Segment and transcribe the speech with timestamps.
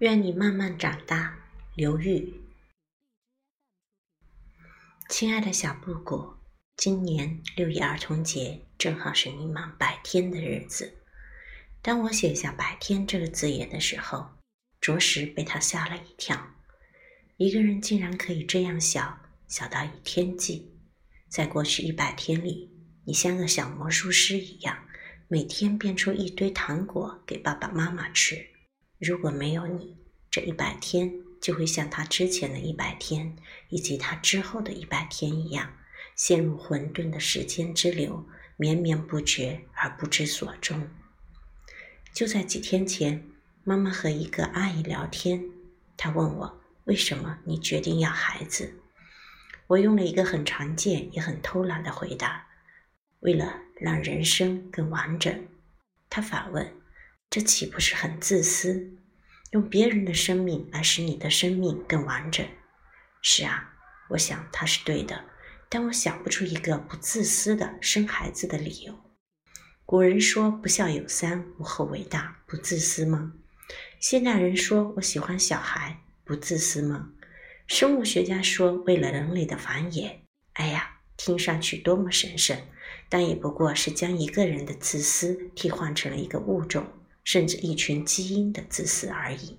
[0.00, 1.36] 愿你慢慢长大，
[1.74, 2.32] 刘玉。
[5.10, 6.36] 亲爱的小布谷，
[6.74, 10.94] 今年六一儿童节正好是你满百天的日子。
[11.82, 14.30] 当我写下“百天”这个字眼的时候，
[14.80, 16.54] 着实被他吓了一跳。
[17.36, 20.72] 一个人竟然可以这样小，小到以天计。
[21.28, 22.70] 在过去一百天里，
[23.04, 24.82] 你像个小魔术师一样，
[25.28, 28.48] 每天变出一堆糖果给爸爸妈妈吃。
[29.00, 29.96] 如果没有你，
[30.30, 31.10] 这一百天
[31.40, 33.34] 就会像他之前的一百天，
[33.70, 35.72] 以及他之后的一百天一样，
[36.14, 40.86] 陷入混沌的时间之流，绵绵不绝而不知所终。
[42.12, 43.26] 就在几天前，
[43.64, 45.42] 妈妈和一个阿姨聊天，
[45.96, 48.82] 她问我为什么你决定要孩子。
[49.68, 52.48] 我用了一个很常见也很偷懒的回答：
[53.20, 55.48] 为了让人生更完整。
[56.10, 56.79] 她反问。
[57.30, 58.90] 这岂不是很自私？
[59.52, 62.44] 用别人的生命来使你的生命更完整。
[63.22, 63.72] 是啊，
[64.08, 65.26] 我想他是对的，
[65.68, 68.98] 但我想不出一个不自私的生孩子的理由。
[69.86, 73.32] 古人说“不孝有三，无后为大”，不自私吗？
[74.00, 77.10] 现代人说“我喜欢小孩”，不自私吗？
[77.68, 80.16] 生物学家说“为了人类的繁衍”，
[80.54, 82.58] 哎呀，听上去多么神圣，
[83.08, 86.84] 但也不过是将一个人的自私替换成了一个物种。
[87.24, 89.58] 甚至一群基因的自私而已。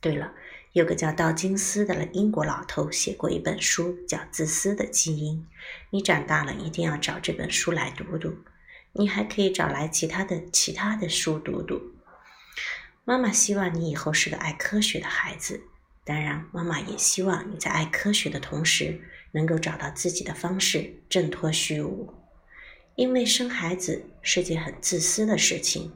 [0.00, 0.32] 对了，
[0.72, 5.38] 有个叫道金斯的英国老头写过一本书，叫《自私的基因》。
[5.90, 8.34] 你长大了一定要找这本书来读读。
[8.94, 11.80] 你还可以找来其他的其他的书读读。
[13.04, 15.62] 妈妈希望你以后是个爱科学的孩子，
[16.04, 19.00] 当然，妈妈也希望你在爱科学的同时，
[19.32, 22.12] 能够找到自己的方式，挣脱虚无。
[22.96, 25.92] 因为生孩子是件很自私的事情。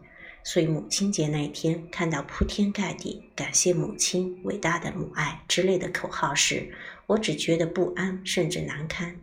[0.46, 6.72] 所以母亲节那一天，看到铺天盖地“感谢母亲，伟大的母爱”之类的口号时，
[7.08, 9.16] 我只觉得不安，甚至难堪。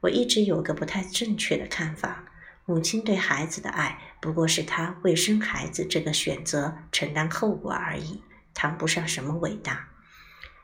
[0.00, 2.24] 我一直有个不太正确的看法：
[2.64, 8.22] 母亲对孩子的爱，不过是她为生孩子这个选择承担后果而已，
[8.54, 9.90] 谈不上什么伟大。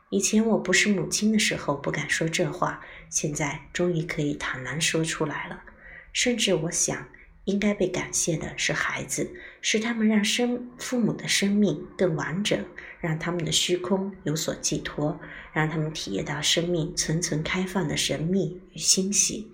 [0.08, 2.80] 以前我不是母亲的时候不敢说这话，
[3.10, 5.62] 现在终于可以坦然说出来了。
[6.14, 7.06] 甚至我想。
[7.44, 12.64] 应该被感谢的是孩子，是他们让生父母的生命更完整，
[13.00, 15.20] 让他们的虚空有所寄托，
[15.52, 19.52] 让他们体验到生命层层开放的神秘与欣喜。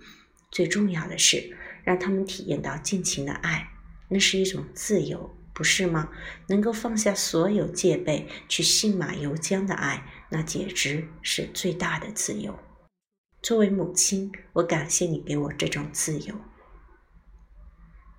[0.49, 3.69] 最重要的是，让他们体验到尽情的爱，
[4.09, 6.09] 那是一种自由，不是吗？
[6.47, 12.57] 能够放下所有戒备，去信马由缰的爱，那简直是最大的自由。
[13.41, 16.35] 作为母亲，我感谢你给我这种自由。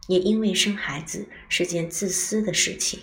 [0.08, 3.00] 也因为生孩子是件自私的事情，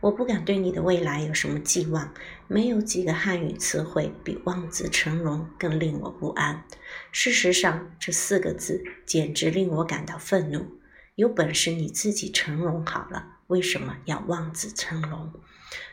[0.00, 2.12] 我不敢对你的未来有什么寄望。
[2.48, 6.64] 没有几个汉语词汇比“望子成龙”更令我不安。
[7.12, 10.66] 事实上，这四个字简直令我感到愤怒。
[11.14, 15.32] 有本事你自己成龙好了，为什么要望子成龙？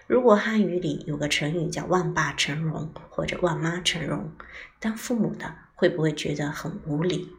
[0.07, 4.31] 如果汉语里有个成语叫“望爸成龙”或者“望妈成龙”，
[4.79, 7.29] 当父母的会不会觉得很无理？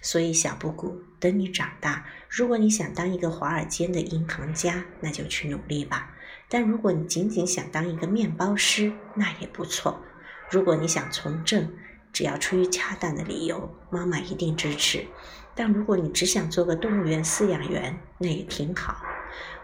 [0.00, 6.16] 所以，小布谷，等你长大，如果你想当一个华尔街的银行家，那就去努力吧。
[6.48, 10.02] 但如果你仅仅想当一个面包师，那也不错。
[10.50, 11.72] 如果你想从政，
[12.12, 15.06] 只要出于恰当的理由，妈妈一定支持。
[15.54, 19.02] 但如果你只想做个动物园饲养员，那也挺好。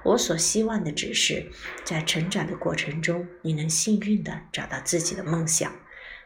[0.05, 1.51] 我所希望的只是，
[1.85, 5.73] 在成长的过程中，你能幸运地找到自己的梦想。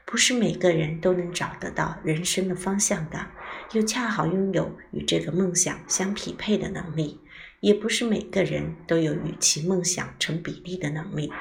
[0.05, 3.31] 不是每个人都能找得到人生的方向感，
[3.73, 7.19] 又恰好拥有与这个梦想相匹配的能力；
[7.61, 11.33] 也不是每个人都有与其梦想成比例的能力。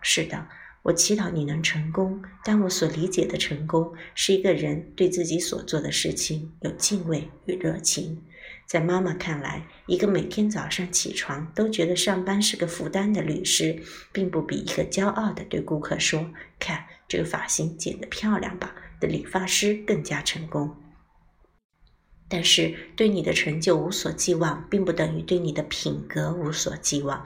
[0.00, 0.48] 是的，
[0.82, 8.24] 我祈祷你能成功，但我所理解的成功，是一个人对自己所做的事情有敬畏与热情。
[8.66, 13.80] 在妈妈看来，一个每天早上起床都觉得上班是个负担的律师，
[14.12, 20.74] 并不比一个骄傲的对顾客说“看这个发型剪得漂亮吧”的理发师更加成功。
[22.26, 27.22] 但是，对你的成就无所寄望，并不等于对你的品格无所寄望。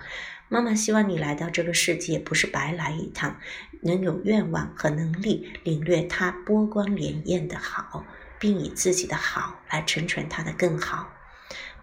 [0.49, 3.38] 妈妈希望你来到这个世界不是白来一趟，
[3.83, 8.05] 能有愿望和能力领略它波光潋滟的好，
[8.41, 11.12] 并以自己的好来成全它的更好。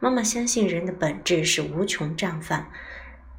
[0.02, 2.70] 妈妈相信人的本质是无穷绽放，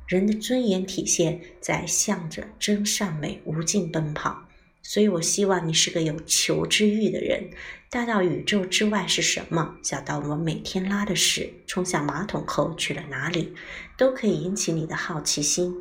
[0.07, 4.44] 人的尊严体现在向着真善美无尽奔跑。
[4.85, 7.51] 所以我希望你是个有求知欲的人。
[7.91, 13.55] 大到宇宙之外是什么，小到我们每天拉的屎冲向马桶后去了哪里，
[13.97, 15.73] 都可以引起你的好奇心。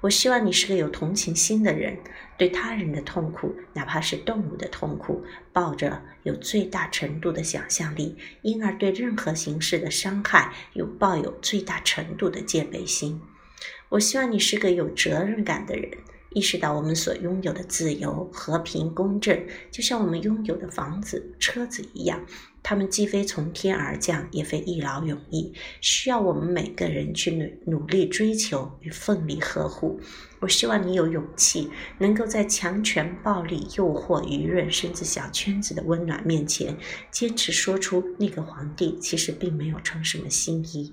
[0.00, 1.96] 我希望你是个有同情心的人，
[2.36, 13.20] 对他人的痛苦，哪怕是动物的痛苦，抱着有最大程度的想象力，因而对任何形式的伤害有抱有最大程度的戒备心。
[13.88, 15.90] 我希望你是个有责任感的人。
[16.34, 22.24] 意识到我们所拥有的自由、和平、公正，就像我们拥有的房子、车子一样，
[22.62, 27.30] 它们既非从天而降，也非一劳永逸，需要我们每个人去
[27.64, 30.00] 努努力追求与奋力呵护。
[30.40, 36.76] 我希望你有勇气，能够在强权、暴力、诱惑、舆论，甚至小圈子的温暖面前，
[37.10, 40.92] 坚持说出那个皇帝其实并没有穿什么新衣。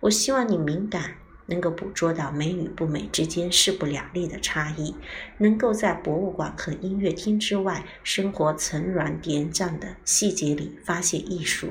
[0.00, 1.16] 我希望你敏感。
[1.48, 4.94] 能够捕捉到美与不美之间势不两立的差异，
[5.38, 11.70] 能够在博物馆和音乐厅之外，生活层峦叠嶂的细节里发现艺术。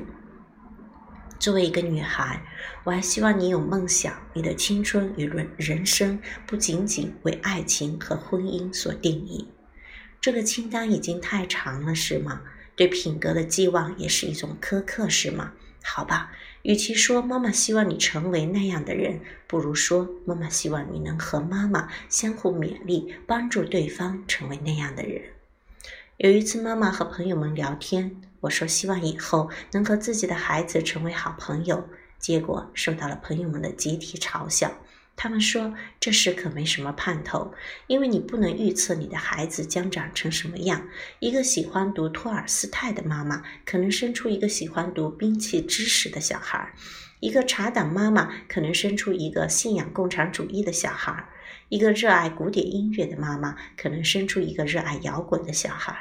[1.39, 2.41] 作为一个女孩，
[2.83, 9.47] 我还希望你有梦想，你的青春与人人生不仅仅为爱情和婚姻所定义。
[10.19, 12.41] 这个清单已经太长了，是吗？
[12.75, 15.53] 对品格的寄望也是一种苛刻，是吗？
[15.87, 16.31] 好吧。
[16.63, 25.21] 与其说妈妈希望你成为那样的人，不如说妈妈希望你能和妈妈相互勉励，帮助对方成为那样的人。
[26.17, 31.87] 有一次，妈妈和朋友们聊天，我说希望以后能和自己的孩子成为好朋友，
[32.19, 34.71] 结果受到了朋友们的集体嘲笑。
[35.17, 37.51] 他们说这事可没什么盼头，
[37.87, 40.87] 因为你不能预测你的孩子将长成什么样。
[41.19, 46.69] 一个喜欢读托尔斯泰的妈妈，可能生出一个喜欢读兵器知识的小孩；
[47.19, 51.27] 一个茶党妈妈，可能生出一个信仰共产主义的小孩；
[51.69, 55.95] 一个热爱古典音乐的妈妈，可能生出一个热爱摇滚的小孩；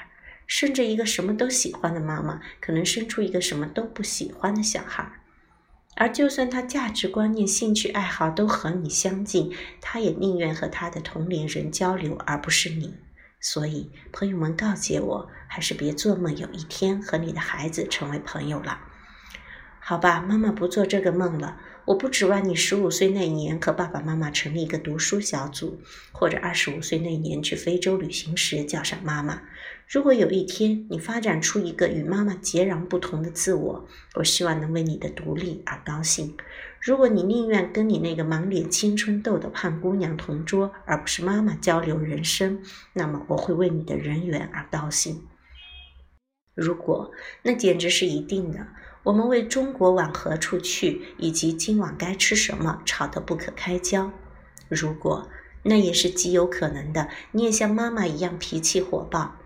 [0.47, 5.11] 甚至一个什么都喜欢的妈妈，可能生出一个什么都不喜欢的小孩。
[5.97, 9.51] 而就算他价值观念、兴趣爱好都和你相近，
[9.81, 12.95] 他也宁愿和他的同龄人交流，而不是你。
[13.41, 18.79] 所以，朋友们告诫我，还是别做梦有一天和你的孩子成为朋友了。
[19.81, 21.59] 好吧，妈妈不做这个梦了。
[21.87, 25.81] 我不指望你十五岁那年和爸爸妈妈成立一个读书小组，
[26.11, 29.43] 或者二十五岁那年去非洲旅行时叫上妈妈。
[29.89, 33.87] 如果有一天你发展出一个与妈妈截然不同的自我，
[34.17, 36.37] 我希望能为你的独立而高兴。
[36.81, 42.61] 如果你宁愿跟你那个满脸青春痘的胖姑娘同桌，而不是妈妈交流人生，
[42.95, 45.23] 那么我会为你的人缘而高兴。
[46.53, 47.13] 如果
[47.45, 48.67] 那简直是一定的。
[49.07, 54.11] 我们为中国往何处去，以及今晚该吃什么吵得不可开交。
[54.69, 55.31] 如果
[55.63, 59.37] 那也是极有可能的，你也像妈妈一样脾气火爆。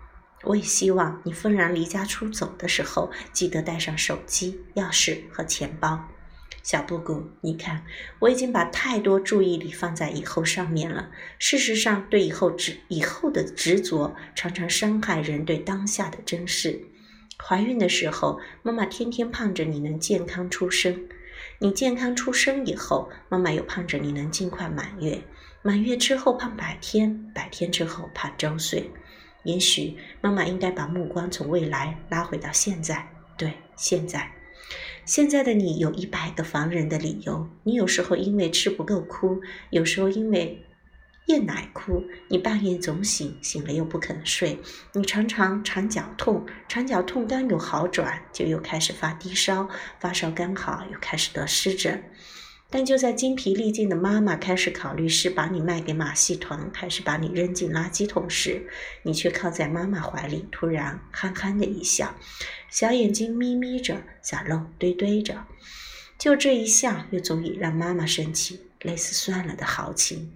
[0.45, 6.07] 我也希望你愤然离家出走的时候，记得带上手机、钥匙和钱包。
[6.63, 7.83] 小布谷，你看，
[8.17, 11.11] 我已经把太多注意力放在以后上面了。
[11.37, 16.87] 事实上，对以后执以后的执着，常常伤害人对当下的珍视。
[17.43, 21.07] 怀孕的时候，妈妈天天盼着你能健康出生。
[21.59, 25.21] 你健康出生以后，妈妈又盼着你能尽快满月。
[25.61, 28.91] 满月之后盼百天，百天之后盼周岁。
[29.43, 33.07] 也许妈妈应该把目光从未来拉回到现在。
[33.37, 34.31] 对，现在，
[35.05, 37.47] 现在的你有一百个防人的理由。
[37.63, 39.41] 你有时候因为吃不够哭，
[39.71, 40.63] 有时候因为。
[41.27, 44.59] 夜奶哭，你半夜总醒，醒了又不肯睡。
[44.93, 52.03] 你常常肠绞痛，肠绞痛刚有好转，就又开始发低烧，发烧刚好又开始得湿疹。
[52.73, 58.65] 但就在精疲力尽的妈妈开始考虑是把你卖给马戏团，还是把你扔进垃圾桶时，
[59.03, 62.15] 你却靠在妈妈怀里，突然憨憨的一笑，
[62.69, 65.45] 小眼睛眯眯着，小肉堆堆着。
[66.17, 70.31] 就这一笑，又足以让妈妈生气，类似算了的豪情。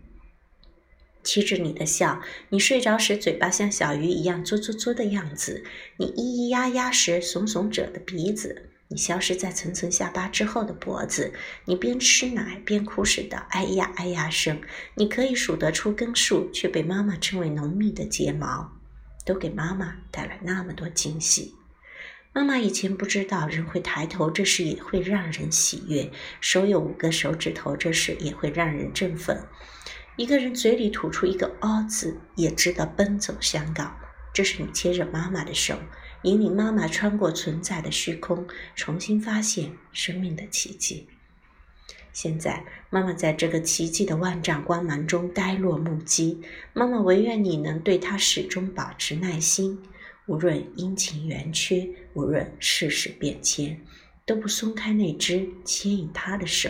[1.26, 5.66] 贴着你的笑，你睡着时嘴巴像小鱼一样嘬嘬嘬的样子，
[5.98, 11.34] 你咿咿呀呀时耸耸着的鼻子，你消失在层层下巴之后的脖子，
[11.66, 14.62] 你边吃奶边哭时的哎呀哎呀声，
[14.94, 18.72] 你可以数得出根数，却被妈妈称为浓密的睫毛，
[19.26, 21.56] 都给妈妈带来那么多惊喜。
[22.32, 29.42] 妈妈以前不知道人会抬头，这事也会让人喜悦；手有五个手指头，这事也会让人振奋。
[30.18, 33.92] 一个人嘴里吐出一个“哦”字，也值得奔走相告。
[34.34, 35.78] 这是你牵着妈妈的手，
[36.24, 41.08] 引领妈妈穿过存在的虚空，重新发现生命的奇迹。
[42.14, 46.42] 现在，妈妈在这个奇迹的万丈光芒中呆若木鸡。
[46.74, 49.84] 妈妈唯愿你能对她始终保持耐心，
[50.28, 53.82] 无论阴晴圆缺，无论世事变迁，
[54.26, 56.70] 都不松开那只牵引她的手。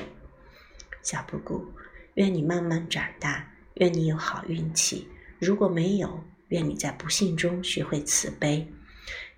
[1.04, 1.68] 小布谷，
[2.16, 3.46] 愿你慢慢长大，
[3.76, 5.08] 愿你有好运气。
[5.40, 8.66] 如果没有，愿你在不幸中学会慈悲；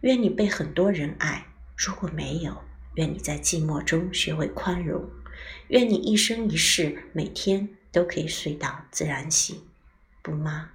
[0.02, 1.46] 愿你被很多人爱。
[1.76, 2.56] 如果没有，
[2.96, 5.10] 愿你在寂寞中学会宽容。
[5.70, 9.60] 愿你一生一世，每天都可以睡到自然醒，
[10.22, 10.72] 不吗？